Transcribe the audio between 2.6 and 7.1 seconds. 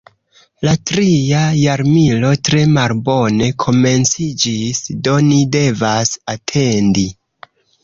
malbone komenciĝis, do ni devas atendi.